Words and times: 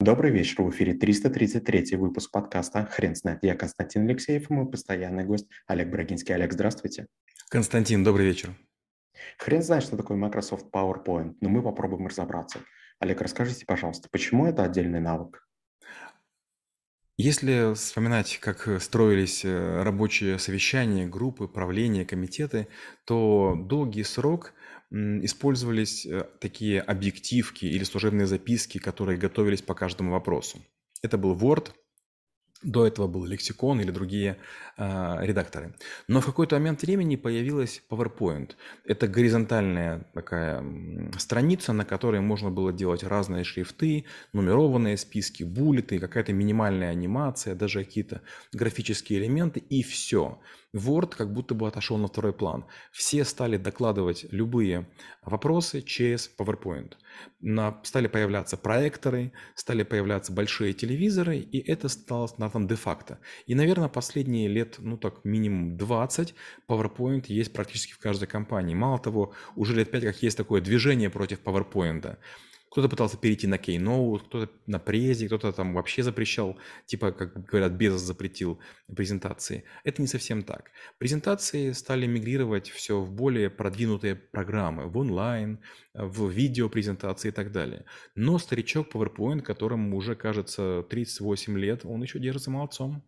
Добрый 0.00 0.30
вечер, 0.30 0.62
в 0.62 0.70
эфире 0.70 0.94
333 0.94 1.96
выпуск 1.96 2.30
подкаста 2.30 2.86
«Хрен 2.86 3.16
знает». 3.16 3.40
Я 3.42 3.56
Константин 3.56 4.04
Алексеев 4.04 4.48
и 4.48 4.54
мой 4.54 4.70
постоянный 4.70 5.24
гость 5.24 5.48
Олег 5.66 5.88
Брагинский. 5.90 6.36
Олег, 6.36 6.52
здравствуйте. 6.52 7.08
Константин, 7.48 8.04
добрый 8.04 8.24
вечер. 8.24 8.54
Хрен 9.38 9.60
знает, 9.60 9.82
что 9.82 9.96
такое 9.96 10.16
Microsoft 10.16 10.66
PowerPoint, 10.72 11.34
но 11.40 11.48
мы 11.48 11.64
попробуем 11.64 12.06
разобраться. 12.06 12.60
Олег, 13.00 13.20
расскажите, 13.20 13.66
пожалуйста, 13.66 14.08
почему 14.12 14.46
это 14.46 14.62
отдельный 14.62 15.00
навык? 15.00 15.44
Если 17.16 17.74
вспоминать, 17.74 18.38
как 18.38 18.80
строились 18.80 19.44
э, 19.44 19.82
рабочие 19.82 20.38
совещания, 20.38 21.08
группы, 21.08 21.48
правления, 21.48 22.04
комитеты, 22.04 22.68
то 23.04 23.56
долгий 23.58 24.04
срок 24.04 24.52
использовались 24.90 26.06
э, 26.06 26.24
такие 26.40 26.80
объективки 26.80 27.66
или 27.66 27.84
служебные 27.84 28.26
записки, 28.26 28.78
которые 28.78 29.18
готовились 29.18 29.62
по 29.62 29.74
каждому 29.74 30.12
вопросу. 30.12 30.58
Это 31.02 31.18
был 31.18 31.36
Word, 31.36 31.72
до 32.62 32.86
этого 32.86 33.06
был 33.06 33.24
лексикон 33.24 33.80
или 33.80 33.90
другие 33.92 34.36
э, 34.76 35.16
редакторы. 35.20 35.74
Но 36.08 36.20
в 36.20 36.26
какой-то 36.26 36.56
момент 36.56 36.82
времени 36.82 37.14
появилась 37.14 37.82
PowerPoint. 37.88 38.52
Это 38.84 39.06
горизонтальная 39.06 40.08
такая 40.12 40.64
страница, 41.18 41.72
на 41.72 41.84
которой 41.84 42.20
можно 42.20 42.50
было 42.50 42.72
делать 42.72 43.04
разные 43.04 43.44
шрифты, 43.44 44.06
нумерованные 44.32 44.96
списки, 44.96 45.44
буллеты, 45.44 46.00
какая-то 46.00 46.32
минимальная 46.32 46.90
анимация, 46.90 47.54
даже 47.54 47.84
какие-то 47.84 48.22
графические 48.52 49.20
элементы, 49.20 49.60
и 49.60 49.84
все. 49.84 50.40
Word 50.74 51.14
как 51.16 51.32
будто 51.32 51.54
бы 51.54 51.66
отошел 51.66 51.96
на 51.96 52.08
второй 52.08 52.32
план. 52.32 52.66
Все 52.92 53.24
стали 53.24 53.56
докладывать 53.56 54.26
любые 54.30 54.86
вопросы 55.22 55.80
через 55.80 56.30
PowerPoint. 56.38 56.92
На, 57.40 57.80
стали 57.84 58.06
появляться 58.06 58.56
проекторы, 58.56 59.32
стали 59.54 59.82
появляться 59.82 60.32
большие 60.32 60.74
телевизоры, 60.74 61.38
и 61.38 61.58
это 61.58 61.88
стало 61.88 62.26
стандартом 62.26 62.66
де-факто. 62.66 63.18
И, 63.46 63.54
наверное, 63.54 63.88
последние 63.88 64.48
лет, 64.48 64.76
ну 64.78 64.98
так, 64.98 65.24
минимум 65.24 65.76
20, 65.78 66.34
PowerPoint 66.68 67.24
есть 67.28 67.52
практически 67.52 67.92
в 67.92 67.98
каждой 67.98 68.26
компании. 68.26 68.74
Мало 68.74 68.98
того, 68.98 69.32
уже 69.56 69.74
лет 69.74 69.90
5 69.90 70.02
как 70.04 70.22
есть 70.22 70.36
такое 70.36 70.60
движение 70.60 71.08
против 71.08 71.40
PowerPoint. 71.42 72.18
Кто-то 72.70 72.88
пытался 72.88 73.16
перейти 73.16 73.46
на 73.46 73.56
Keynote, 73.56 74.20
кто-то 74.26 74.52
на 74.66 74.78
презе, 74.78 75.26
кто-то 75.26 75.52
там 75.52 75.74
вообще 75.74 76.02
запрещал, 76.02 76.58
типа, 76.86 77.12
как 77.12 77.44
говорят, 77.44 77.72
Безос 77.72 78.02
запретил 78.02 78.60
презентации. 78.94 79.64
Это 79.84 80.02
не 80.02 80.08
совсем 80.08 80.42
так. 80.42 80.70
Презентации 80.98 81.72
стали 81.72 82.06
мигрировать 82.06 82.68
все 82.68 83.00
в 83.00 83.10
более 83.12 83.50
продвинутые 83.50 84.16
программы, 84.16 84.86
в 84.86 84.98
онлайн, 84.98 85.60
в 85.94 86.28
видеопрезентации 86.28 87.28
и 87.28 87.32
так 87.32 87.52
далее. 87.52 87.84
Но 88.14 88.38
старичок 88.38 88.94
PowerPoint, 88.94 89.40
которому 89.40 89.96
уже, 89.96 90.14
кажется, 90.14 90.84
38 90.88 91.58
лет, 91.58 91.84
он 91.84 92.02
еще 92.02 92.18
держится 92.18 92.50
молодцом. 92.50 93.02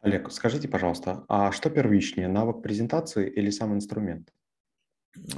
Олег, 0.00 0.32
скажите, 0.32 0.68
пожалуйста, 0.68 1.24
а 1.28 1.52
что 1.52 1.70
первичнее, 1.70 2.26
навык 2.26 2.62
презентации 2.62 3.30
или 3.30 3.50
сам 3.50 3.72
инструмент? 3.74 4.32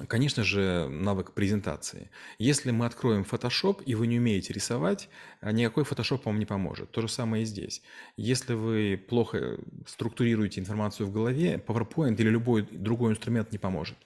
Конечно 0.07 0.45
же, 0.45 0.89
навык 0.89 1.33
презентации. 1.33 2.11
Если 2.39 2.71
мы 2.71 2.87
откроем 2.87 3.23
Photoshop, 3.23 3.83
и 3.85 3.97
вы 3.97 4.07
не 4.07 4.19
умеете 4.19 4.53
рисовать, 4.53 5.09
а 5.41 5.51
никакой 5.51 5.83
Photoshop 5.83 6.21
вам 6.25 6.39
не 6.39 6.47
поможет. 6.47 6.93
То 6.93 7.01
же 7.01 7.09
самое 7.09 7.43
и 7.43 7.47
здесь. 7.47 7.83
Если 8.17 8.55
вы 8.55 8.97
плохо 9.09 9.59
структурируете 9.87 10.61
информацию 10.61 11.09
в 11.09 11.13
голове, 11.13 11.61
PowerPoint 11.67 12.15
или 12.19 12.29
любой 12.29 12.63
другой 12.63 13.13
инструмент 13.13 13.51
не 13.51 13.59
поможет. 13.59 13.99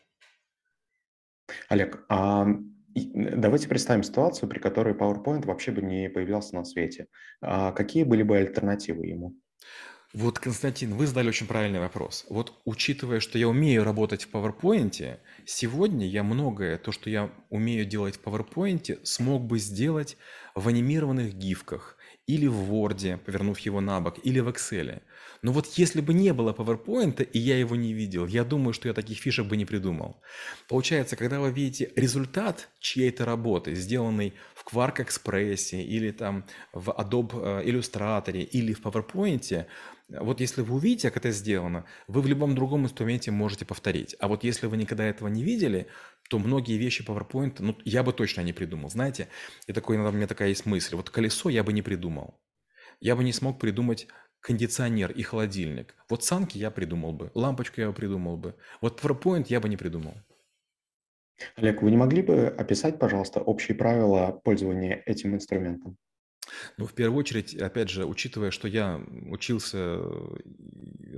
Олег, 1.68 2.02
а 2.08 2.46
давайте 2.94 3.68
представим 3.68 4.02
ситуацию, 4.02 4.48
при 4.48 4.58
которой 4.58 4.94
PowerPoint 4.94 5.44
вообще 5.46 5.70
бы 5.70 5.82
не 5.82 6.08
появлялся 6.08 6.54
на 6.54 6.64
свете. 6.64 7.08
А 7.42 7.72
какие 7.72 8.04
были 8.04 8.22
бы 8.22 8.38
альтернативы 8.38 9.06
ему? 9.06 9.34
Вот, 10.14 10.38
Константин, 10.38 10.94
вы 10.94 11.06
задали 11.06 11.28
очень 11.28 11.46
правильный 11.46 11.80
вопрос. 11.80 12.24
Вот 12.30 12.54
учитывая, 12.64 13.20
что 13.20 13.38
я 13.38 13.46
умею 13.46 13.84
работать 13.84 14.24
в 14.24 14.30
PowerPoint, 14.34 15.18
сегодня 15.44 16.06
я 16.06 16.22
многое, 16.22 16.78
то, 16.78 16.92
что 16.92 17.10
я 17.10 17.30
умею 17.50 17.84
делать 17.84 18.16
в 18.16 18.22
PowerPoint, 18.22 19.04
смог 19.04 19.44
бы 19.44 19.58
сделать 19.58 20.16
в 20.54 20.66
анимированных 20.66 21.34
гифках 21.34 21.97
или 22.28 22.46
в 22.46 22.72
Word, 22.72 23.18
повернув 23.18 23.58
его 23.60 23.80
на 23.80 24.00
бок, 24.00 24.18
или 24.22 24.40
в 24.40 24.48
Excel. 24.48 25.00
Но 25.42 25.52
вот 25.52 25.66
если 25.78 26.00
бы 26.00 26.12
не 26.14 26.32
было 26.32 26.52
PowerPoint, 26.52 27.22
и 27.22 27.38
я 27.38 27.58
его 27.58 27.74
не 27.74 27.92
видел, 27.94 28.26
я 28.26 28.44
думаю, 28.44 28.74
что 28.74 28.88
я 28.88 28.94
таких 28.94 29.18
фишек 29.18 29.46
бы 29.46 29.56
не 29.56 29.64
придумал. 29.64 30.20
Получается, 30.68 31.16
когда 31.16 31.40
вы 31.40 31.50
видите 31.50 31.90
результат 31.96 32.68
чьей-то 32.80 33.24
работы, 33.24 33.74
сделанный 33.74 34.34
в 34.54 34.64
Quark 34.70 35.06
Express 35.06 35.80
или 35.80 36.10
там 36.10 36.44
в 36.72 36.90
Adobe 36.90 37.62
э, 37.62 37.68
Illustrator 37.70 38.36
или 38.36 38.74
в 38.74 38.82
PowerPoint, 38.82 39.66
вот 40.08 40.40
если 40.40 40.62
вы 40.62 40.76
увидите, 40.76 41.08
как 41.08 41.18
это 41.18 41.30
сделано, 41.30 41.84
вы 42.06 42.22
в 42.22 42.26
любом 42.26 42.54
другом 42.54 42.84
инструменте 42.84 43.30
можете 43.30 43.66
повторить. 43.66 44.16
А 44.20 44.28
вот 44.28 44.42
если 44.42 44.66
вы 44.66 44.78
никогда 44.78 45.04
этого 45.04 45.28
не 45.28 45.42
видели, 45.42 45.86
то 46.28 46.38
многие 46.38 46.76
вещи 46.76 47.02
PowerPoint, 47.02 47.56
ну, 47.58 47.76
я 47.84 48.02
бы 48.02 48.12
точно 48.12 48.42
не 48.42 48.52
придумал. 48.52 48.90
Знаете, 48.90 49.28
и 49.66 49.72
такой, 49.72 49.96
иногда 49.96 50.10
у 50.10 50.14
меня 50.14 50.26
такая 50.26 50.50
есть 50.50 50.66
мысль. 50.66 50.94
Вот 50.96 51.10
колесо 51.10 51.48
я 51.48 51.64
бы 51.64 51.72
не 51.72 51.82
придумал. 51.82 52.40
Я 53.00 53.16
бы 53.16 53.24
не 53.24 53.32
смог 53.32 53.58
придумать 53.58 54.08
кондиционер 54.40 55.10
и 55.10 55.22
холодильник. 55.22 55.94
Вот 56.08 56.24
санки 56.24 56.58
я 56.58 56.70
придумал 56.70 57.12
бы, 57.12 57.30
лампочку 57.34 57.80
я 57.80 57.88
бы 57.88 57.94
придумал 57.94 58.36
бы. 58.36 58.54
Вот 58.80 59.00
PowerPoint 59.00 59.46
я 59.48 59.60
бы 59.60 59.68
не 59.68 59.76
придумал. 59.76 60.14
Олег, 61.56 61.82
вы 61.82 61.90
не 61.90 61.96
могли 61.96 62.22
бы 62.22 62.48
описать, 62.48 62.98
пожалуйста, 62.98 63.40
общие 63.40 63.76
правила 63.76 64.40
пользования 64.44 65.02
этим 65.06 65.34
инструментом? 65.34 65.96
Ну, 66.76 66.86
в 66.86 66.94
первую 66.94 67.18
очередь, 67.18 67.54
опять 67.54 67.90
же, 67.90 68.06
учитывая, 68.06 68.50
что 68.50 68.68
я 68.68 69.00
учился 69.30 70.00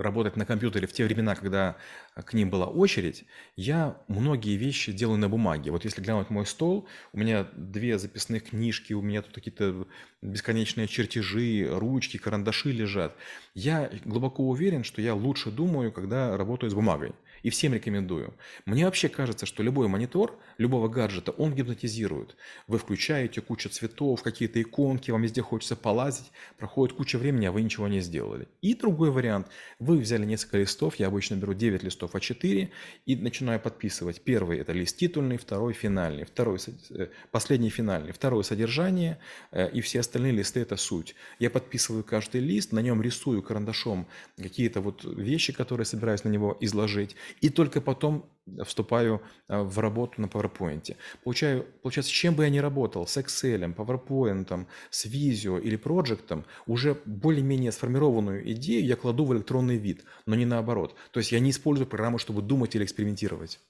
работать 0.00 0.36
на 0.36 0.46
компьютере 0.46 0.86
в 0.86 0.92
те 0.92 1.04
времена, 1.04 1.34
когда 1.34 1.76
к 2.14 2.34
ним 2.34 2.50
была 2.50 2.66
очередь, 2.66 3.24
я 3.56 3.96
многие 4.08 4.56
вещи 4.56 4.92
делаю 4.92 5.18
на 5.18 5.28
бумаге. 5.28 5.70
Вот 5.70 5.84
если 5.84 6.00
глянуть 6.00 6.30
мой 6.30 6.46
стол, 6.46 6.88
у 7.12 7.18
меня 7.18 7.46
две 7.54 7.98
записных 7.98 8.50
книжки, 8.50 8.92
у 8.92 9.02
меня 9.02 9.22
тут 9.22 9.34
какие-то 9.34 9.86
бесконечные 10.22 10.88
чертежи, 10.88 11.68
ручки, 11.70 12.16
карандаши 12.16 12.72
лежат. 12.72 13.16
Я 13.54 13.90
глубоко 14.04 14.48
уверен, 14.48 14.84
что 14.84 15.02
я 15.02 15.14
лучше 15.14 15.50
думаю, 15.50 15.92
когда 15.92 16.36
работаю 16.36 16.70
с 16.70 16.74
бумагой. 16.74 17.12
И 17.42 17.50
всем 17.50 17.74
рекомендую. 17.74 18.34
Мне 18.66 18.84
вообще 18.84 19.08
кажется, 19.08 19.46
что 19.46 19.62
любой 19.62 19.88
монитор, 19.88 20.38
любого 20.58 20.88
гаджета, 20.88 21.32
он 21.32 21.54
гипнотизирует. 21.54 22.36
Вы 22.66 22.78
включаете 22.78 23.40
кучу 23.40 23.68
цветов, 23.68 24.22
какие-то 24.22 24.60
иконки, 24.60 25.10
вам 25.10 25.22
везде 25.22 25.42
хочется 25.42 25.76
полазить, 25.76 26.30
проходит 26.58 26.96
куча 26.96 27.18
времени, 27.18 27.46
а 27.46 27.52
вы 27.52 27.62
ничего 27.62 27.88
не 27.88 28.00
сделали. 28.00 28.48
И 28.60 28.74
другой 28.74 29.10
вариант. 29.10 29.48
Вы 29.78 29.98
взяли 29.98 30.24
несколько 30.24 30.58
листов, 30.58 30.96
я 30.96 31.06
обычно 31.06 31.36
беру 31.36 31.54
9 31.54 31.82
листов 31.82 32.14
А4 32.14 32.68
и 33.06 33.16
начинаю 33.16 33.60
подписывать. 33.60 34.20
Первый– 34.22 34.58
это 34.60 34.72
лист 34.72 34.96
титульный, 34.96 35.38
второй– 35.38 35.72
финальный, 35.74 36.24
второй 36.24 36.58
э,– 36.90 37.08
последний 37.30 37.70
финальный, 37.70 38.12
второе– 38.12 38.42
содержание, 38.44 39.18
э, 39.52 39.70
и 39.70 39.80
все 39.80 40.00
остальные 40.00 40.32
листы– 40.32 40.60
это 40.60 40.76
суть. 40.76 41.14
Я 41.38 41.50
подписываю 41.50 42.04
каждый 42.04 42.40
лист, 42.40 42.72
на 42.72 42.80
нем 42.80 43.02
рисую 43.02 43.42
карандашом 43.42 44.06
какие-то 44.36 44.80
вот 44.80 45.04
вещи, 45.04 45.52
которые 45.52 45.86
собираюсь 45.86 46.24
на 46.24 46.28
него 46.28 46.56
изложить, 46.60 47.16
и 47.40 47.48
только 47.48 47.80
потом 47.80 48.30
вступаю 48.64 49.22
э, 49.48 49.62
в 49.62 49.78
работу 49.78 50.20
на 50.20 50.26
PowerPoint. 50.26 50.96
Получаю, 51.24 51.66
получается, 51.82 52.12
чем 52.12 52.34
бы 52.34 52.44
я 52.44 52.50
ни 52.50 52.58
работал, 52.58 53.06
с 53.06 53.16
Excel, 53.16 53.74
PowerPoint, 53.74 54.66
с 54.90 55.06
Visio 55.06 55.60
или 55.60 55.78
Project, 55.78 56.44
уже 56.66 56.96
более-менее 57.04 57.72
сформированную 57.72 58.50
идею 58.52 58.84
я 58.84 58.96
кладу 58.96 59.24
в 59.24 59.34
электронный 59.34 59.76
вид, 59.76 60.04
но 60.26 60.34
не 60.34 60.46
наоборот. 60.46 60.94
То 61.12 61.20
есть 61.20 61.32
я 61.32 61.40
не 61.40 61.50
использую 61.50 61.86
программу, 61.86 62.18
чтобы 62.18 62.42
думать 62.42 62.74
или 62.74 62.84
экспериментировать. 62.84 63.60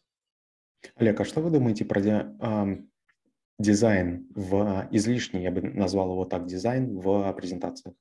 Олег, 0.97 1.21
а 1.21 1.25
что 1.25 1.41
вы 1.41 1.51
думаете 1.51 1.85
про 1.85 2.01
э, 2.01 2.77
дизайн 3.59 4.27
в 4.35 4.89
излишний, 4.91 5.43
я 5.43 5.51
бы 5.51 5.61
назвал 5.61 6.13
его 6.13 6.25
так, 6.25 6.47
дизайн 6.47 6.99
в 6.99 7.33
презентациях? 7.35 7.95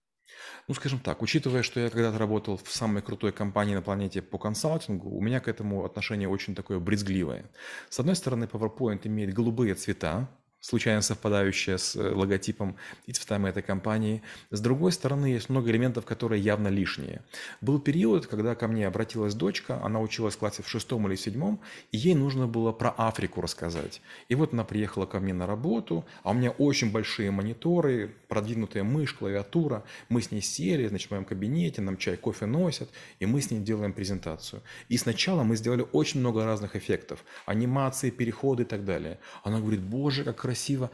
Ну, 0.68 0.74
скажем 0.74 1.00
так, 1.00 1.22
учитывая, 1.22 1.64
что 1.64 1.80
я 1.80 1.90
когда-то 1.90 2.18
работал 2.18 2.58
в 2.58 2.72
самой 2.72 3.02
крутой 3.02 3.32
компании 3.32 3.76
на 3.76 3.82
планете 3.82 4.22
по 4.22 4.38
консалтингу, 4.38 5.10
у 5.10 5.22
меня 5.22 5.40
к 5.40 5.48
этому 5.48 5.84
отношение 5.86 6.30
очень 6.30 6.56
такое 6.56 6.80
брезгливое. 6.80 7.50
С 7.90 8.00
одной 8.00 8.16
стороны, 8.16 8.46
PowerPoint 8.46 9.02
имеет 9.08 9.34
голубые 9.34 9.76
цвета, 9.76 10.30
случайно 10.60 11.02
совпадающая 11.02 11.78
с 11.78 11.96
э, 11.96 12.14
логотипом 12.14 12.76
и 13.06 13.14
цветами 13.14 13.50
этой 13.50 13.64
компании. 13.64 14.22
С 14.52 14.60
другой 14.60 14.92
стороны, 14.92 15.28
есть 15.28 15.50
много 15.50 15.72
элементов, 15.72 16.06
которые 16.06 16.42
явно 16.42 16.68
лишние. 16.68 17.22
Был 17.62 17.80
период, 17.80 18.28
когда 18.28 18.56
ко 18.56 18.68
мне 18.68 18.88
обратилась 18.88 19.34
дочка, 19.34 19.82
она 19.84 20.00
училась 20.02 20.36
в 20.36 20.40
классе 20.40 20.64
в 20.64 20.68
шестом 20.68 21.08
или 21.08 21.16
седьмом, 21.16 21.62
и 21.92 21.98
ей 21.98 22.16
нужно 22.16 22.48
было 22.48 22.72
про 22.72 22.94
Африку 22.98 23.42
рассказать. 23.42 24.02
И 24.28 24.36
вот 24.36 24.54
она 24.54 24.64
приехала 24.64 25.06
ко 25.06 25.20
мне 25.20 25.34
на 25.34 25.46
работу, 25.46 26.06
а 26.24 26.32
у 26.32 26.34
меня 26.34 26.52
очень 26.52 26.92
большие 26.92 27.32
мониторы, 27.32 28.14
продвинутая 28.28 28.84
мышь, 28.84 29.14
клавиатура. 29.14 29.84
Мы 30.10 30.22
с 30.22 30.32
ней 30.32 30.42
сели, 30.42 30.88
значит, 30.88 31.08
в 31.08 31.12
моем 31.12 31.26
кабинете, 31.26 31.82
нам 31.82 31.98
чай, 31.98 32.18
кофе 32.18 32.46
носят, 32.46 32.90
и 33.20 33.26
мы 33.26 33.42
с 33.42 33.52
ней 33.52 33.60
делаем 33.60 33.94
презентацию. 33.94 34.62
И 34.90 34.98
сначала 34.98 35.44
мы 35.44 35.56
сделали 35.56 35.86
очень 35.92 36.20
много 36.20 36.44
разных 36.44 36.76
эффектов, 36.76 37.24
анимации, 37.46 38.10
переходы 38.10 38.64
и 38.64 38.66
так 38.66 38.84
далее. 38.84 39.20
Она 39.44 39.60
говорит, 39.60 39.82
боже, 39.82 40.24
как 40.24 40.49
красиво. 40.50 40.90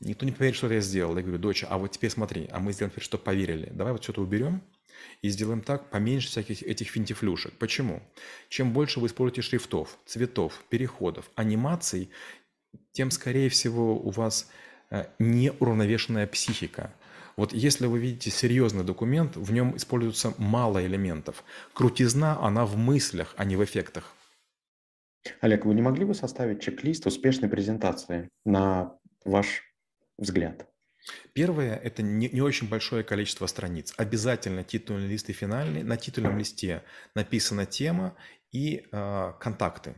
никто 0.00 0.26
не 0.26 0.32
поверит, 0.32 0.56
что 0.56 0.72
я 0.72 0.80
сделал. 0.80 1.16
Я 1.16 1.22
говорю, 1.22 1.38
доча, 1.38 1.66
а 1.70 1.78
вот 1.78 1.92
теперь 1.92 2.10
смотри, 2.10 2.46
а 2.52 2.60
мы 2.60 2.72
сделаем 2.72 2.90
теперь, 2.90 3.04
чтобы 3.04 3.24
поверили. 3.24 3.70
Давай 3.72 3.92
вот 3.92 4.02
что-то 4.02 4.20
уберем 4.20 4.62
и 5.22 5.30
сделаем 5.30 5.62
так, 5.62 5.90
поменьше 5.90 6.28
всяких 6.28 6.62
этих 6.62 6.88
финтифлюшек. 6.88 7.54
Почему? 7.58 8.02
Чем 8.50 8.72
больше 8.72 9.00
вы 9.00 9.06
используете 9.06 9.42
шрифтов, 9.42 9.98
цветов, 10.04 10.62
переходов, 10.68 11.30
анимаций, 11.36 12.10
тем, 12.92 13.10
скорее 13.10 13.48
всего, 13.48 13.96
у 13.96 14.10
вас 14.10 14.50
э, 14.90 15.06
неуравновешенная 15.18 16.26
психика. 16.26 16.92
Вот 17.36 17.54
если 17.54 17.86
вы 17.86 17.98
видите 17.98 18.30
серьезный 18.30 18.84
документ, 18.84 19.36
в 19.36 19.52
нем 19.52 19.74
используется 19.76 20.34
мало 20.38 20.84
элементов. 20.84 21.44
Крутизна, 21.72 22.38
она 22.42 22.66
в 22.66 22.76
мыслях, 22.76 23.34
а 23.38 23.44
не 23.44 23.56
в 23.56 23.64
эффектах. 23.64 24.14
Олег, 25.40 25.64
вы 25.64 25.74
не 25.74 25.82
могли 25.82 26.04
бы 26.04 26.14
составить 26.14 26.60
чек-лист 26.60 27.06
успешной 27.06 27.48
презентации 27.48 28.28
на 28.44 28.98
ваш 29.24 29.62
взгляд? 30.16 30.68
Первое– 31.32 31.76
это 31.84 32.02
не, 32.02 32.28
не 32.28 32.40
очень 32.40 32.68
большое 32.68 33.04
количество 33.04 33.46
страниц. 33.46 33.94
Обязательно 33.96 34.64
титульный 34.64 35.08
лист 35.08 35.28
и 35.30 35.32
финальный. 35.32 35.82
На 35.82 35.96
титульном 35.96 36.38
листе 36.38 36.82
написана 37.14 37.66
тема 37.66 38.16
и 38.52 38.86
э, 38.90 39.32
контакты. 39.40 39.94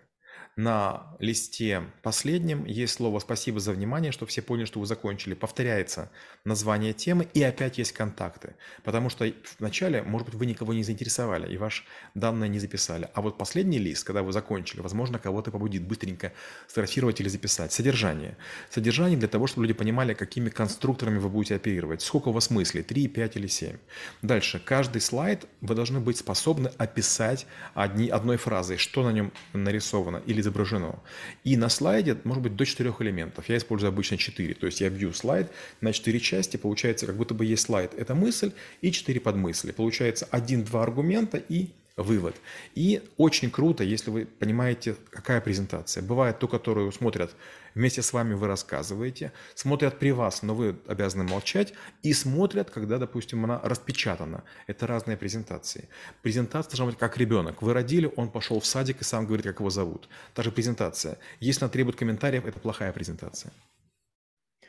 На 0.62 1.16
листе 1.20 1.84
последнем 2.02 2.66
есть 2.66 2.92
слово 2.92 3.18
«Спасибо 3.20 3.60
за 3.60 3.72
внимание», 3.72 4.12
что 4.12 4.26
все 4.26 4.42
поняли, 4.42 4.66
что 4.66 4.78
вы 4.78 4.84
закончили. 4.84 5.32
Повторяется 5.32 6.10
название 6.44 6.92
темы 6.92 7.28
и 7.32 7.42
опять 7.42 7.78
есть 7.78 7.92
контакты. 7.92 8.56
Потому 8.84 9.08
что 9.08 9.32
вначале, 9.58 10.02
может 10.02 10.26
быть, 10.26 10.34
вы 10.34 10.44
никого 10.44 10.74
не 10.74 10.82
заинтересовали 10.82 11.50
и 11.50 11.56
ваш 11.56 11.86
данные 12.14 12.50
не 12.50 12.58
записали. 12.58 13.08
А 13.14 13.22
вот 13.22 13.38
последний 13.38 13.78
лист, 13.78 14.04
когда 14.04 14.22
вы 14.22 14.32
закончили, 14.32 14.82
возможно, 14.82 15.18
кого-то 15.18 15.50
побудит 15.50 15.82
быстренько 15.82 16.34
сфотографировать 16.66 17.22
или 17.22 17.28
записать. 17.28 17.72
Содержание. 17.72 18.36
Содержание 18.68 19.18
для 19.18 19.28
того, 19.28 19.46
чтобы 19.46 19.64
люди 19.64 19.72
понимали, 19.72 20.12
какими 20.12 20.50
конструкторами 20.50 21.16
вы 21.16 21.30
будете 21.30 21.54
оперировать. 21.54 22.02
Сколько 22.02 22.28
у 22.28 22.32
вас 22.32 22.50
мыслей? 22.50 22.82
3, 22.82 23.08
5 23.08 23.36
или 23.36 23.46
7. 23.46 23.78
Дальше. 24.20 24.60
Каждый 24.62 25.00
слайд 25.00 25.46
вы 25.62 25.74
должны 25.74 26.00
быть 26.00 26.18
способны 26.18 26.70
описать 26.76 27.46
одни, 27.72 28.10
одной 28.10 28.36
фразой, 28.36 28.76
что 28.76 29.02
на 29.02 29.10
нем 29.10 29.32
нарисовано 29.54 30.22
или 30.26 30.49
изображено. 30.50 30.98
И 31.44 31.56
на 31.56 31.68
слайде 31.68 32.16
может 32.24 32.42
быть 32.42 32.56
до 32.56 32.66
четырех 32.66 33.00
элементов. 33.00 33.48
Я 33.48 33.56
использую 33.56 33.88
обычно 33.88 34.16
четыре. 34.16 34.54
То 34.54 34.66
есть 34.66 34.80
я 34.80 34.90
бью 34.90 35.12
слайд 35.12 35.50
на 35.80 35.92
четыре 35.92 36.20
части, 36.20 36.56
получается, 36.56 37.06
как 37.06 37.16
будто 37.16 37.34
бы 37.34 37.44
есть 37.44 37.64
слайд. 37.64 37.94
Это 37.96 38.14
мысль 38.14 38.52
и 38.82 38.92
четыре 38.92 39.20
подмысли. 39.20 39.72
Получается 39.72 40.28
один-два 40.30 40.82
аргумента 40.82 41.38
и 41.38 41.70
вывод. 42.02 42.36
И 42.74 43.02
очень 43.16 43.50
круто, 43.50 43.84
если 43.84 44.10
вы 44.10 44.26
понимаете, 44.26 44.96
какая 45.10 45.40
презентация. 45.40 46.02
Бывает 46.02 46.38
ту, 46.38 46.48
которую 46.48 46.92
смотрят 46.92 47.34
вместе 47.74 48.02
с 48.02 48.12
вами, 48.12 48.34
вы 48.34 48.46
рассказываете, 48.46 49.32
смотрят 49.54 49.98
при 49.98 50.12
вас, 50.12 50.42
но 50.42 50.54
вы 50.54 50.76
обязаны 50.86 51.24
молчать, 51.24 51.72
и 52.02 52.12
смотрят, 52.12 52.70
когда, 52.70 52.98
допустим, 52.98 53.44
она 53.44 53.60
распечатана. 53.62 54.44
Это 54.66 54.86
разные 54.86 55.16
презентации. 55.16 55.88
Презентация 56.22 56.70
должна 56.70 56.86
быть 56.86 56.98
как 56.98 57.18
ребенок. 57.18 57.62
Вы 57.62 57.72
родили, 57.72 58.12
он 58.16 58.30
пошел 58.30 58.60
в 58.60 58.66
садик 58.66 59.00
и 59.00 59.04
сам 59.04 59.26
говорит, 59.26 59.46
как 59.46 59.60
его 59.60 59.70
зовут. 59.70 60.08
Та 60.34 60.42
же 60.42 60.50
презентация. 60.50 61.18
Если 61.40 61.64
она 61.64 61.70
требует 61.70 61.96
комментариев, 61.96 62.46
это 62.46 62.58
плохая 62.58 62.92
презентация. 62.92 63.52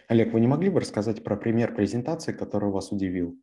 Олег, 0.08 0.34
вы 0.34 0.42
не 0.42 0.48
могли 0.48 0.70
бы 0.70 0.82
рассказать 0.82 1.24
про 1.24 1.38
пример 1.38 1.74
презентации, 1.74 2.34
который 2.34 2.70
вас 2.70 2.92
удивил? 2.92 3.40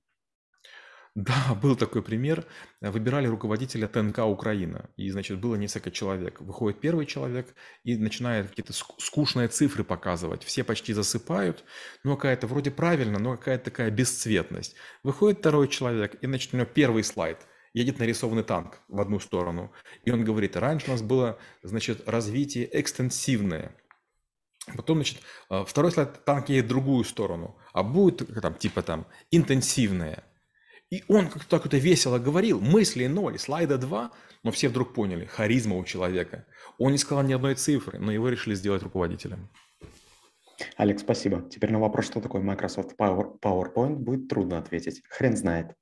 Да, 1.18 1.58
был 1.60 1.74
такой 1.74 2.00
пример. 2.00 2.46
Выбирали 2.80 3.26
руководителя 3.26 3.88
ТНК 3.88 4.18
Украина. 4.18 4.88
И, 4.96 5.10
значит, 5.10 5.40
было 5.40 5.56
несколько 5.56 5.90
человек. 5.90 6.40
Выходит 6.40 6.80
первый 6.80 7.06
человек 7.06 7.56
и 7.82 7.96
начинает 7.96 8.50
какие-то 8.50 8.72
скучные 8.72 9.48
цифры 9.48 9.82
показывать. 9.82 10.44
Все 10.44 10.62
почти 10.62 10.92
засыпают. 10.92 11.64
Ну, 12.04 12.14
какая-то 12.14 12.46
вроде 12.46 12.70
правильно, 12.70 13.18
но 13.18 13.36
какая-то 13.36 13.64
такая 13.64 13.90
бесцветность. 13.90 14.76
Выходит 15.02 15.40
второй 15.40 15.66
человек 15.66 16.14
и, 16.22 16.26
значит, 16.26 16.54
у 16.54 16.56
него 16.56 16.68
первый 16.72 17.02
слайд. 17.02 17.38
Едет 17.74 17.98
нарисованный 17.98 18.44
танк 18.44 18.78
в 18.86 19.00
одну 19.00 19.18
сторону. 19.18 19.72
И 20.04 20.12
он 20.12 20.22
говорит, 20.22 20.56
раньше 20.56 20.86
у 20.86 20.92
нас 20.92 21.02
было, 21.02 21.40
значит, 21.64 22.08
развитие 22.08 22.68
экстенсивное. 22.80 23.74
Потом, 24.76 24.98
значит, 24.98 25.18
э, 25.50 25.64
второй 25.66 25.90
слайд, 25.90 26.24
танк 26.24 26.48
едет 26.48 26.66
в 26.66 26.68
другую 26.68 27.02
сторону. 27.02 27.58
А 27.72 27.82
будет, 27.82 28.22
там, 28.40 28.54
типа 28.54 28.82
там, 28.82 29.08
интенсивное. 29.32 30.22
И 30.90 31.04
он 31.08 31.28
как-то 31.28 31.48
так 31.48 31.66
это 31.66 31.76
весело 31.76 32.18
говорил, 32.18 32.60
мысли 32.60 33.06
ноль, 33.06 33.38
слайда 33.38 33.76
два, 33.76 34.10
но 34.42 34.50
все 34.50 34.68
вдруг 34.68 34.94
поняли, 34.94 35.26
харизма 35.26 35.76
у 35.76 35.84
человека. 35.84 36.46
Он 36.78 36.92
не 36.92 36.98
сказал 36.98 37.24
ни 37.24 37.34
одной 37.34 37.56
цифры, 37.56 37.98
но 37.98 38.10
его 38.10 38.28
решили 38.28 38.54
сделать 38.54 38.82
руководителем. 38.82 39.50
Алекс, 40.76 41.02
спасибо. 41.02 41.48
Теперь 41.50 41.70
на 41.70 41.78
вопрос, 41.78 42.06
что 42.06 42.20
такое 42.20 42.42
Microsoft 42.42 42.94
PowerPoint, 42.98 43.96
будет 43.96 44.28
трудно 44.28 44.58
ответить. 44.58 45.02
Хрен 45.08 45.36
знает. 45.36 45.74